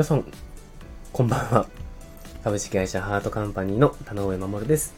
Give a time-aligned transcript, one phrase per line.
[0.00, 0.24] 皆さん、
[1.12, 1.66] こんばんは。
[2.42, 4.94] 株式会社ハートカンパニーの田上守です。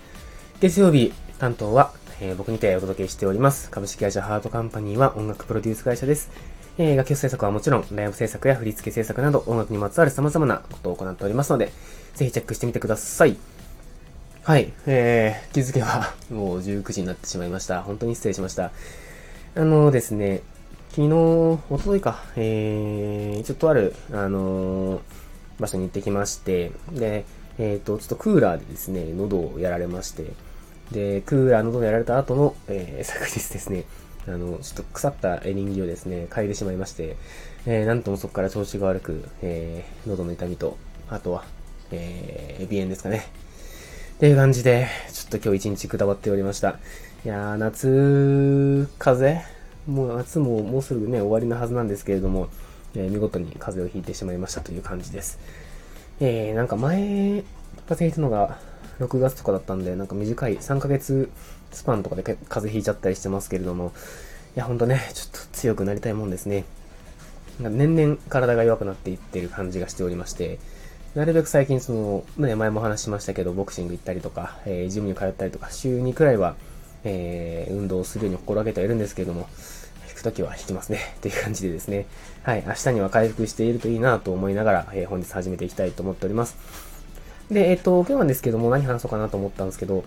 [0.61, 3.69] 月曜日担当は、えー、僕にてお届けしております。
[3.69, 6.31] 株式会社ハートカンパニーは音楽プロデュース会社です。
[6.79, 11.73] えー、楽曲制作はもちろん、ライブ制作や振付制作など音楽にまつわる様々なことを行っておりますので、
[12.15, 13.37] ぜひチェックしてみてください。
[14.45, 17.83] はい、えー、気づけばもう19時になってしまいました。
[17.83, 18.71] 本当に失礼しました。
[19.57, 20.43] あのですね、
[20.95, 25.01] 昨日、おとといか、えー、ちょっとある、あのー、
[25.59, 27.25] 場所に行ってきまして、で、
[27.59, 30.27] えっ、ー、と、ちょっとクーラーでですね、喉をやられまして、
[30.91, 33.85] で、クーラー喉をやられた後の、えー、昨日ですね、
[34.29, 37.17] あの、ちょっと腐ったエリンギをですね、嗅いでしまいまして、
[37.65, 40.77] えー、なんともそこから調子が悪く、えー、喉の痛みと、
[41.09, 41.45] あとは、
[41.91, 43.25] えー、鼻炎ですかね。
[44.17, 46.77] っていう感じで、ちょっと今日一日くたばっておりました。
[47.25, 52.49] いやー、夏、風邪もう夏ももうすぐね、終わりのはずなんですけれども、
[52.95, 55.39] えー、見事に風邪をひいてしまいましたという感じです。
[56.21, 57.43] えー、なんか前、
[57.89, 58.59] 風邪ひいたのが
[59.01, 61.31] 6月とかだったんで、なんか短い3ヶ月
[61.73, 63.93] スパンとかで風邪ひいちゃったりしてますけれども、
[64.55, 66.65] いや、ほんとね、ちょっと強くなりたいもんですね。
[67.59, 70.59] 年々体が弱くなっていってる感じがしておりまして、
[71.15, 76.55] なるべく最近その、ね、前も話しましたけど、ボクシング行ったりとか、えー、ジムに通ったりとか、週2くらいは、
[77.05, 79.49] えー、運動をするように心がけてはいるんですけれども、
[80.09, 81.15] 引くときは引きますね。
[81.19, 82.07] っていう感じでですね。
[82.43, 82.65] はい。
[82.67, 86.57] 明日には回復しているといいなと思いながら、えー、本日始めていきたいと思っております。
[87.51, 90.05] で、えっ、ー、と、今日なんですけども何話そうかなと思ったんですけど、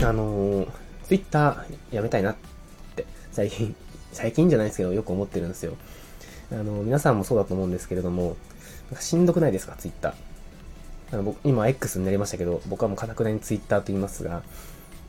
[0.00, 0.68] あのー、
[1.08, 2.36] Twitter やめたいなっ
[2.94, 3.74] て、最近、
[4.12, 5.74] 最近じゃないですけど、よく思ってるんですよ。
[6.52, 8.36] あの、皆さんもそうだと思うんですけれども、
[8.90, 10.14] なんかしんどくないですか、Twitter？
[11.12, 14.42] あの僕、今 X になりましたけど、僕はもうかたくなに Twitter と言いますが、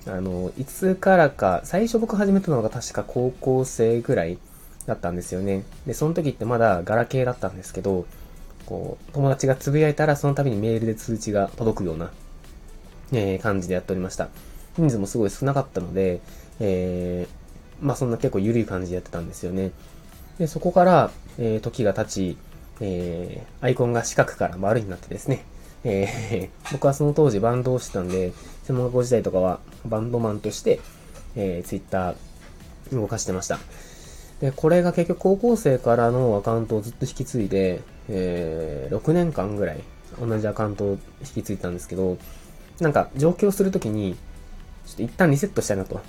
[0.07, 4.37] あの、いつからか、最初僕始めたのが確か高校生ぐらい
[4.85, 5.63] だったんですよね。
[5.85, 8.05] で、その時ってまだガラケーだったんですけど、
[8.65, 12.11] こう、友達がつぶやいたらその度にメールで通知が届くような、
[13.11, 14.29] えー、感じでやっておりました。
[14.77, 16.21] 人数もすごい少なかったので、
[16.59, 19.71] えー、まあそんな結構緩い感じでやってたんですよね。
[20.37, 22.37] で、そこから、えー、時が経ち、
[22.79, 25.45] えー、アイコンが四角から丸になってですね、
[25.89, 28.33] えー、僕はその当時バンドをしてたんで、
[28.63, 30.81] 専門学校時代とかはバンドマンとして、
[31.37, 32.15] えー、ツイッター
[32.91, 33.57] 動かしてました。
[34.41, 39.79] で、これが結局高校生からのアカウントをずっと引き継いで、えー、6年間ぐらい
[40.19, 42.17] 同じアカウントを引き継いだんですけど、
[42.81, 44.15] なんか上京するときに、
[44.85, 46.01] ちょっと一旦リセットしたいなと。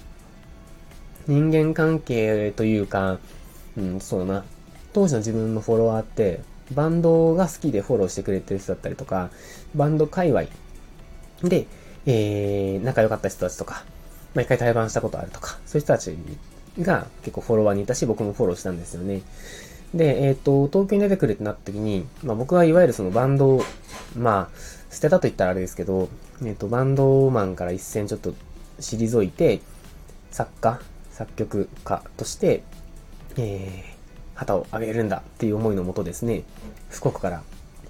[1.28, 3.18] 人間関係というか、
[3.76, 4.44] うん、そうだな。
[4.92, 6.40] 当時の自分のフォロワーって、
[6.72, 9.30] バンドが好きでフォローしてくれてる人だったりとか、
[9.74, 10.44] バンド界隈
[11.42, 11.66] で、
[12.06, 13.84] えー、仲良かった人たちとか、
[14.34, 16.16] まあ、一回対バンしたことあるとか、そういう人たち
[16.80, 19.22] が結構フォロワーにいたし、僕もフォローしたんですよね。
[19.94, 23.64] で、えっ、ー、と、東京に出てくるってなった時に、まあ僕はいわゆるそのバンドを、
[24.16, 24.58] まあ、
[24.90, 26.08] 捨てたと言ったらあれですけど、
[26.42, 28.34] えっ、ー、と、バンドマンから一線ちょっと
[28.80, 29.60] 退いて、
[30.30, 30.80] 作家、
[31.10, 32.62] 作曲家として、
[33.36, 33.97] えー、
[34.38, 36.44] 旗を上げるんだっていう思いのもとですね、
[36.90, 37.42] 福岡から、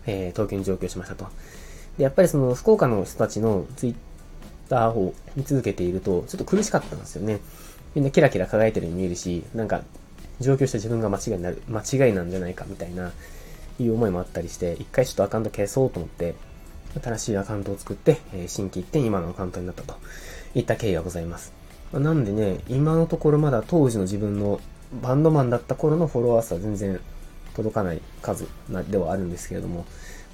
[0.06, 1.26] えー、東京に上京しましたと。
[1.98, 3.94] で、やっぱりその福岡の人たちのツイッ
[4.70, 7.40] ターを見続けていると、ちょっと苦しかったんですよね。
[7.94, 9.82] みんなキラキラ輝いてるように見えるし、なんか、
[10.40, 13.12] 上京した自分が間違いになる、間違いなんじゃないかみたいな、
[13.78, 16.34] いう思いもあったりして、一回ちょっとアカウント消そうと思って、
[17.02, 19.94] 新しいアカウントを作って、えー、新規一点今のアカウントになったと
[20.54, 21.52] いった経緯がございます。
[21.92, 24.60] なんでね、今のところまだ当時の自分の
[25.02, 27.00] バンドマンだった頃のフォロワー数は全然
[27.54, 29.84] 届かない数なではあるんですけれども、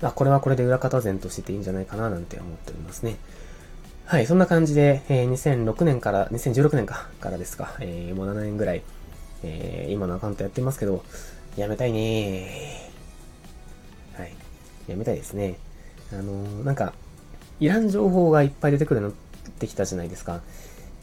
[0.00, 3.16] まあ、これはこれで裏方前としてていいんじゃないかななんて思っておりますね。
[4.06, 8.82] はい、そんな感じで、えー、2006年から、2016年か、からですか、えー、もう7年ぐらい、
[9.42, 11.02] えー、今のアカウントやってますけど、
[11.56, 12.90] やめたいね
[14.14, 14.34] はい。
[14.88, 15.56] やめたいですね。
[16.12, 16.92] あのー、なんか、
[17.60, 19.12] いらん情報がいっぱい出てくるのっ
[19.58, 20.42] てきたじゃないですか。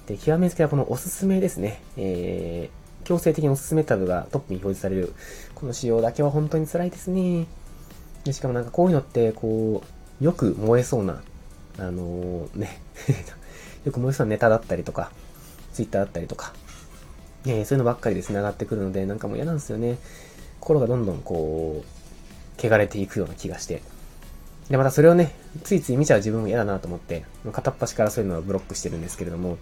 [0.05, 1.81] で、極めつけはこのおすすめですね。
[1.97, 5.13] えー、強制的におすすめタブがトップに表示される。
[5.55, 7.47] この仕様だけは本当に辛いですね。
[8.23, 9.83] で、しかもなんかこういうのって、こ
[10.19, 11.21] う、よく燃えそうな、
[11.79, 12.81] あのー、ね
[13.85, 15.11] よく燃えそうなネタだったりとか、
[15.73, 16.53] ツイッターだったりとか、
[17.45, 19.97] えー、そういうのばっかりで繋がってくるので、なんかもう嫌なんですよね。
[20.59, 23.81] 心がどんどんこう、汚れていくような気がして。
[24.69, 25.33] で、またそれをね、
[25.63, 29.57] ついつい見ちゃう自分も嫌だなと思って、片っ端からそういうのはブロックしてるんですけれども、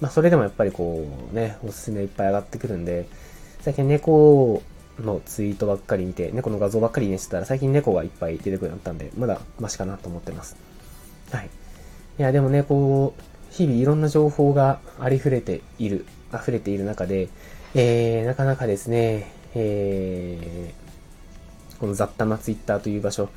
[0.00, 3.08] まあそれでもやっぱりこう、ね、おすすめいっぱい上がってくるんで、
[3.60, 4.62] 最近猫
[5.00, 10.56] のツイートばっかり見て、猫の画像ばっかりにしてたら、最近猫がいっぱい出てくるようになったんで、まだマシかなと思ってます。
[11.30, 11.50] はい。
[12.18, 13.22] いや、でもね、こう、
[13.54, 17.28] 日々いろんな情報がありふれている、溢れている中で、
[17.74, 20.88] えー、なかなかですね、えー
[21.78, 23.28] この雑多なツイッターという場所。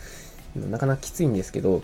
[0.56, 1.84] なかなかきついんですけど、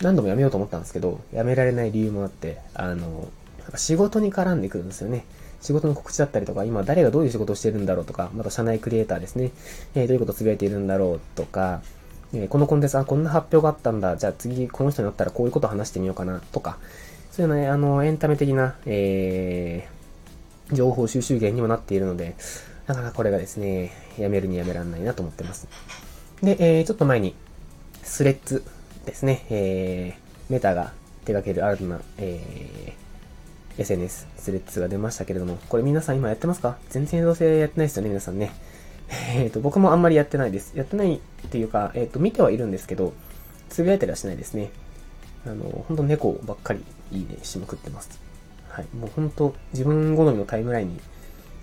[0.00, 3.28] 何度もやめようと思ったんですけど、やめられない理由もあって、あの、
[3.76, 5.24] 仕事に絡んでくるんですよね。
[5.60, 9.50] 仕事の告知だったりとか、今誰がどういう仕事をしてるんだろうとか、また社内クリエイターですね。
[9.94, 11.82] えー、どういうことをつぶやいているんだろうとか、
[12.32, 14.16] えー、このコンテンツ、あ、こんな発表があったんだ。
[14.16, 16.78] じゃあ次、この人になったらこういうことを話してみようかなとか、
[17.32, 22.36] そういうね、あの、エンタメ的な、えー、情報収集源にもなっているので、
[22.86, 25.66] なかなかこれがですね、やめるにやめらんないなと思ってます。
[26.42, 27.34] で、えー、ちょっと前に、
[28.02, 28.62] スレッズ
[29.04, 30.92] ですね、えー、メタが
[31.24, 33.07] 手掛ける新たな、えー、
[33.78, 36.76] SNS、スレッズが出ましたけれども、これ皆さん今やってますか？
[36.90, 38.52] 全然どうせやってないですよね、皆さんね。
[39.34, 40.76] えっ、ー、と、僕もあんまりやってないです。
[40.76, 43.12] やってないっていうか、えっ、ー、と、見てはいるんですけど、
[43.70, 44.70] つぶやいたりはしないですね。
[45.46, 48.20] あの、ほんと猫ばっかりいいねしまくってます。
[48.68, 48.86] はい。
[48.96, 51.00] もうほんと自分好みのタイムラインに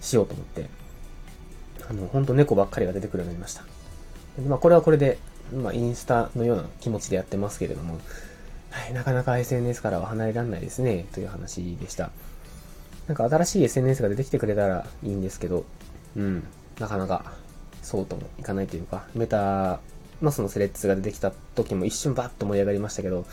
[0.01, 0.69] しようと思って、
[1.87, 3.63] あの、ほんと猫ばっかりが出てくるようになりました。
[4.47, 5.17] まあ、これはこれで、
[5.53, 7.99] まあ、インスタのような気持ちでやってますけれども、
[8.75, 12.11] はい、なかなか SNS からは離れられないですね、という話でした。
[13.07, 15.63] なんか新しい SNS が出てきてくれたらいいんですけど、
[16.17, 16.43] うん、
[16.77, 17.33] なかなか
[17.81, 19.79] そうともいかないというか、メタ
[20.21, 23.25] のそのスレッズが出てきた時も一瞬バッと盛り上がりましたけど、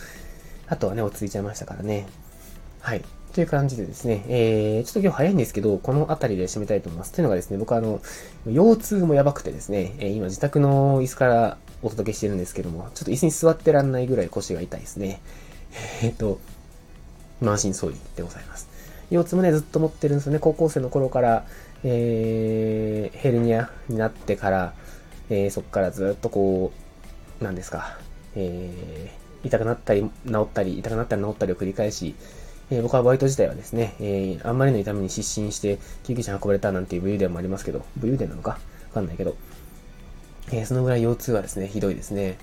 [0.69, 2.07] あとはね、落ち着いちゃいましたからね。
[2.81, 3.03] はい。
[3.35, 7.13] という感じでですね、えー、ちょっと今日早いんですけど、この辺りで締めたいと思います。
[7.13, 8.01] というのがですね、僕はあの、
[8.47, 15.21] 腰痛もやばくてですね、えー、今自宅の椅子からお届けしてるんですけども、ちょっと椅子に座ってらんないぐらい腰が痛いですね。
[16.03, 16.39] えっ、と、
[17.41, 18.69] 満身創痍でございます。
[19.11, 20.39] 腰痛もね、ずっと持ってるんですよね。
[20.39, 21.45] 高校生の頃から、
[21.85, 24.75] えー、ヘルニアになってから、
[25.29, 26.73] えー、そこからずっとこ
[27.41, 27.99] う、なんですか、
[28.37, 30.11] えー、痛くなったり、治
[30.43, 32.15] ったり、痛くなったり治ったりを繰り返し、
[32.71, 38.51] えー、僕はバイト自体はですね、えー、あんまりの痛みに失神して救急車運ばれたなんていう武勇伝もありますけど、武勇伝なのか？
[38.51, 38.59] わ
[38.95, 39.37] かんないけど、
[40.51, 42.37] えー、そのぐらい腰痛はですね、ひどいですね。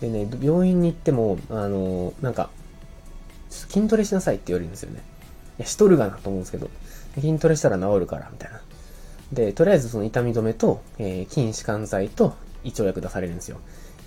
[0.00, 2.50] でね、病院に行っても、あのー、なんか、
[3.50, 5.02] 筋トレしなさいって言われるんですよね。
[5.58, 6.70] いや、しとるがなと思うんですけど、
[7.14, 8.60] 筋トレしたら治るから、みたいな。
[9.32, 12.34] で、とりあえずその痛み止めと、えー、筋弛緩剤と
[12.64, 13.56] 胃腸薬出されるんですよ。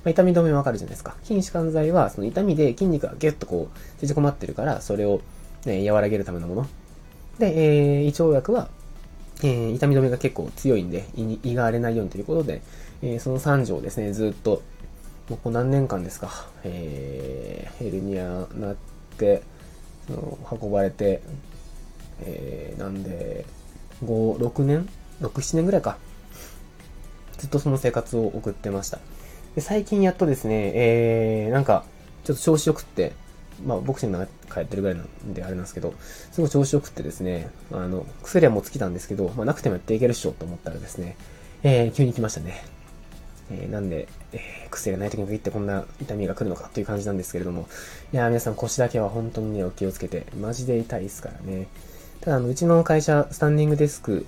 [0.03, 1.15] まあ、痛み止めわかるじゃないですか。
[1.23, 5.21] 筋弛緩剤は、その痛みで筋肉がギュッとこう、縮こまってるから、それを、
[5.65, 6.67] ね、和らげるためのもの。
[7.37, 8.69] で、えー、胃腸薬は、
[9.43, 12.61] えー、痛み止めが結構強いんで胃、胃が荒れないようにということで、
[13.01, 14.61] えー、その3錠ですね、ずっと、
[15.29, 18.75] もう何年間ですか、えー、ヘルニアなっ
[19.17, 19.43] て、
[20.61, 21.21] 運ばれて、
[22.21, 23.45] えー、なんで、
[24.03, 24.89] 5、6年
[25.21, 25.97] ?6、7年ぐらいか。
[27.37, 28.99] ずっとその生活を送ってました。
[29.55, 31.85] で最近やっとですね、えー、なんか、
[32.23, 33.13] ちょっと調子よくって、
[33.65, 35.93] まあ、ボクシングなんかやってるぐらいなんであれなんですけど、
[36.31, 41.17] すごい調子よくってですね、あの、薬はもう尽きたんですけど、まあ、なくてもやっていけるっしょと思ったらですね、
[41.63, 42.63] えー、急に来ましたね。
[43.51, 47.67] えー、なんで、えー、薬がない時に限ってこんな痛みが来るのかという感じなんですけれども、
[48.13, 51.67] いや皆さん腰だけは本当にね、お気をつけて、マジで痛いですからね。
[52.21, 54.25] ただ、あの、うちの会社、スタンディングデスク、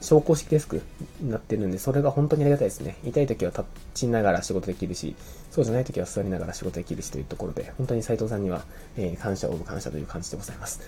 [0.00, 0.82] 昇降式デスク
[1.20, 2.96] になってるんで、それが本当にありがたいですね。
[3.04, 3.64] 痛い時は立
[3.94, 5.16] ちながら仕事できるし、
[5.50, 8.64] そうじゃない時は座りながら仕事できるしというところで、本当に斉藤さんには、
[8.96, 10.80] えー、感謝をオブ感謝という感じでございます。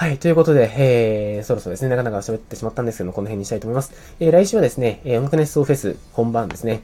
[0.00, 3.92] はい、ということで、えー、そろそろですね、なかなか喋ってしまったんですけども、この辺にしたいと思います。
[4.20, 6.82] えー、来週はですね、えー、音楽熱奏フェス本番ですね。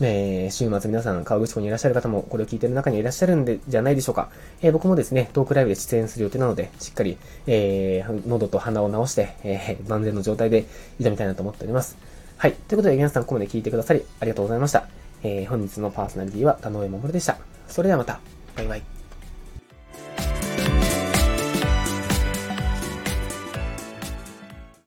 [0.00, 4.30] えー、週末皆さん、河口湖にいらっしゃる方も、これを聞いてる中にいらっしゃるんで、じゃないでしょうか。
[4.62, 10.64] えー、僕もですね、トークライブで出演する予定なので、しっかり、えー、喉と鼻を直して、えー、万全の状態で
[10.98, 11.96] 挑みたいなと思っております。
[12.36, 12.52] はい。
[12.52, 14.88] ということで、皆さん、ここまで聞いてくださり、ありがとうございました。
[15.22, 17.38] えー、本日のパーソナリティは、田上守でした。
[17.68, 18.18] それではまた。
[18.56, 18.95] バイバイ。